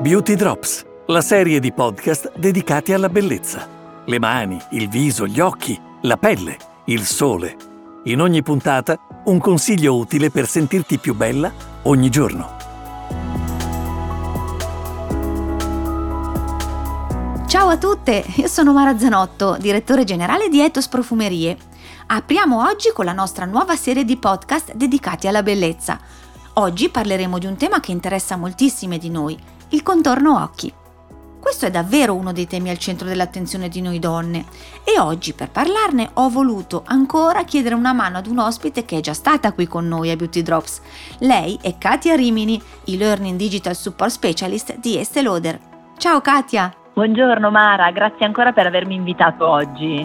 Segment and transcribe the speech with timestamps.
[0.00, 3.66] Beauty Drops, la serie di podcast dedicati alla bellezza.
[4.04, 7.56] Le mani, il viso, gli occhi, la pelle, il sole.
[8.04, 11.52] In ogni puntata un consiglio utile per sentirti più bella
[11.82, 12.56] ogni giorno.
[17.48, 21.56] Ciao a tutte, io sono Mara Zanotto, direttore generale di Etos Profumerie.
[22.06, 25.98] Apriamo oggi con la nostra nuova serie di podcast dedicati alla bellezza.
[26.54, 30.72] Oggi parleremo di un tema che interessa moltissime di noi, il contorno occhi.
[31.40, 34.44] Questo è davvero uno dei temi al centro dell'attenzione di noi donne
[34.84, 39.00] e oggi per parlarne ho voluto ancora chiedere una mano ad un ospite che è
[39.00, 40.82] già stata qui con noi a Beauty Drops.
[41.20, 45.58] Lei è Katia Rimini, e-learning digital support specialist di Estée Lauder.
[45.96, 46.74] Ciao Katia!
[46.92, 50.04] Buongiorno Mara, grazie ancora per avermi invitato oggi.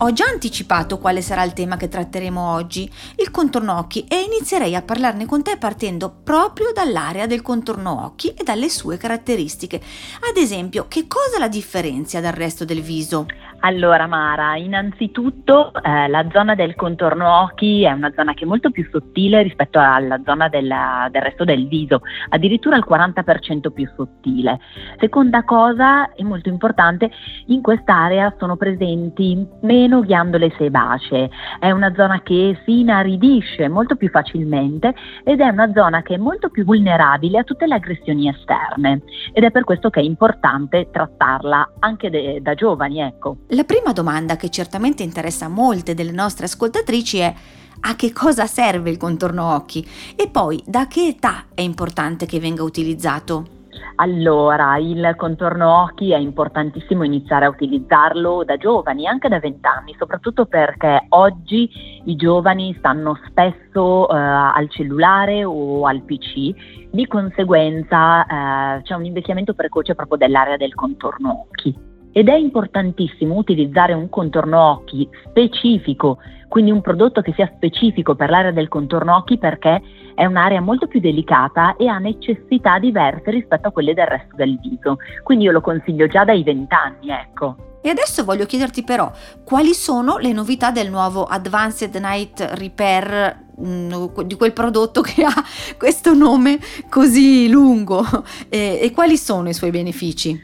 [0.00, 4.74] Ho già anticipato quale sarà il tema che tratteremo oggi, il contorno occhi, e inizierei
[4.74, 9.80] a parlarne con te partendo proprio dall'area del contorno occhi e dalle sue caratteristiche.
[10.28, 13.24] Ad esempio, che cosa la differenzia dal resto del viso?
[13.66, 18.70] Allora Mara, innanzitutto eh, la zona del contorno occhi è una zona che è molto
[18.70, 24.60] più sottile rispetto alla zona della, del resto del viso, addirittura il 40% più sottile.
[25.00, 27.10] Seconda cosa, è molto importante,
[27.46, 31.28] in quest'area sono presenti meno ghiandole sebacee,
[31.58, 34.94] è una zona che si inaridisce molto più facilmente
[35.24, 39.42] ed è una zona che è molto più vulnerabile a tutte le aggressioni esterne ed
[39.42, 43.38] è per questo che è importante trattarla anche de- da giovani, ecco.
[43.56, 47.34] La prima domanda che certamente interessa molte delle nostre ascoltatrici è
[47.80, 49.82] a che cosa serve il contorno occhi?
[50.14, 53.46] E poi da che età è importante che venga utilizzato?
[53.94, 59.96] Allora, il contorno occhi è importantissimo iniziare a utilizzarlo da giovani, anche da 20 anni,
[59.98, 61.70] soprattutto perché oggi
[62.04, 69.06] i giovani stanno spesso eh, al cellulare o al PC, di conseguenza eh, c'è un
[69.06, 76.16] invecchiamento precoce proprio dell'area del contorno occhi ed è importantissimo utilizzare un contorno occhi specifico,
[76.48, 79.82] quindi un prodotto che sia specifico per l'area del contorno occhi perché
[80.14, 84.58] è un'area molto più delicata e ha necessità diverse rispetto a quelle del resto del
[84.60, 84.96] viso.
[85.22, 87.56] Quindi io lo consiglio già dai 20 anni, ecco.
[87.82, 89.12] E adesso voglio chiederti però
[89.44, 95.34] quali sono le novità del nuovo Advanced Night Repair mm, di quel prodotto che ha
[95.76, 98.02] questo nome così lungo
[98.48, 100.36] e, e quali sono i suoi benefici?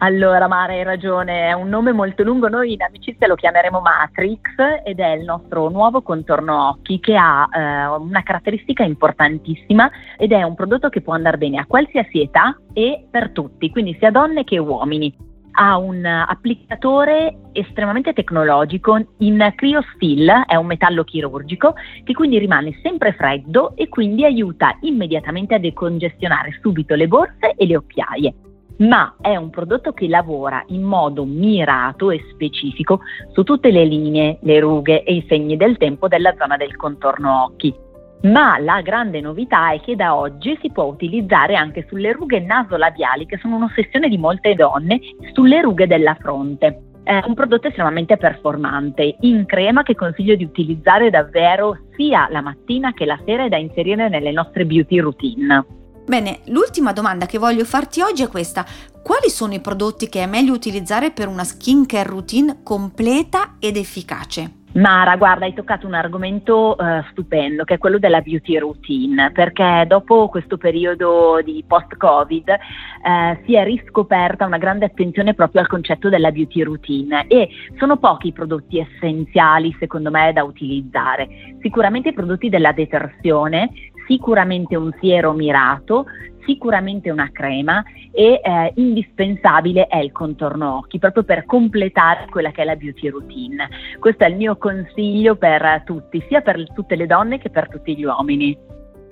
[0.00, 4.84] Allora, Mara, hai ragione, è un nome molto lungo, noi in amicizia lo chiameremo Matrix
[4.84, 10.44] ed è il nostro nuovo contorno occhi che ha eh, una caratteristica importantissima ed è
[10.44, 14.44] un prodotto che può andare bene a qualsiasi età e per tutti, quindi sia donne
[14.44, 15.12] che uomini.
[15.60, 23.14] Ha un applicatore estremamente tecnologico in CryoSteel, è un metallo chirurgico che quindi rimane sempre
[23.14, 28.34] freddo e quindi aiuta immediatamente a decongestionare subito le borse e le occhiaie
[28.78, 33.00] ma è un prodotto che lavora in modo mirato e specifico
[33.32, 37.44] su tutte le linee, le rughe e i segni del tempo della zona del contorno
[37.44, 37.74] occhi.
[38.22, 43.26] Ma la grande novità è che da oggi si può utilizzare anche sulle rughe nasolabiali,
[43.26, 44.98] che sono un'ossessione di molte donne,
[45.32, 46.82] sulle rughe della fronte.
[47.04, 52.92] È un prodotto estremamente performante, in crema che consiglio di utilizzare davvero sia la mattina
[52.92, 55.77] che la sera e da inserire nelle nostre beauty routine.
[56.08, 58.64] Bene, l'ultima domanda che voglio farti oggi è questa.
[59.02, 64.52] Quali sono i prodotti che è meglio utilizzare per una skincare routine completa ed efficace?
[64.72, 69.84] Mara, guarda, hai toccato un argomento uh, stupendo che è quello della beauty routine, perché
[69.86, 76.08] dopo questo periodo di post-Covid uh, si è riscoperta una grande attenzione proprio al concetto
[76.08, 81.56] della beauty routine e sono pochi i prodotti essenziali secondo me da utilizzare.
[81.60, 83.70] Sicuramente i prodotti della detersione,
[84.08, 86.06] sicuramente un siero mirato,
[86.44, 92.62] sicuramente una crema e eh, indispensabile è il contorno occhi proprio per completare quella che
[92.62, 93.68] è la beauty routine.
[94.00, 97.94] Questo è il mio consiglio per tutti, sia per tutte le donne che per tutti
[97.94, 98.58] gli uomini.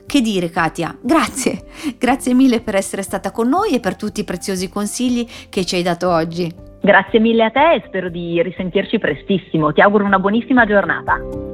[0.07, 1.65] Che dire Katia, grazie,
[1.99, 5.75] grazie mille per essere stata con noi e per tutti i preziosi consigli che ci
[5.75, 6.65] hai dato oggi.
[6.81, 11.46] Grazie mille a te e spero di risentirci prestissimo, ti auguro una buonissima giornata.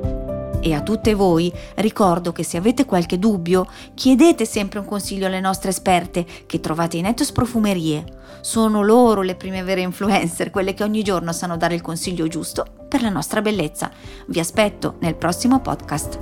[0.65, 5.41] E a tutte voi ricordo che se avete qualche dubbio chiedete sempre un consiglio alle
[5.41, 8.05] nostre esperte che trovate in Etos Profumerie.
[8.43, 12.65] Sono loro le prime vere influencer, quelle che ogni giorno sanno dare il consiglio giusto
[12.89, 13.91] per la nostra bellezza.
[14.29, 16.19] Vi aspetto nel prossimo podcast.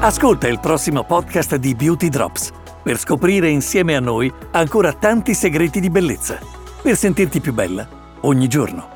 [0.00, 2.52] Ascolta il prossimo podcast di Beauty Drops
[2.82, 6.38] per scoprire insieme a noi ancora tanti segreti di bellezza,
[6.80, 7.86] per sentirti più bella
[8.20, 8.93] ogni giorno.